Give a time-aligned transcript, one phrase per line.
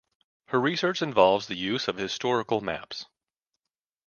[0.47, 3.05] Her research involves the use of historic maps.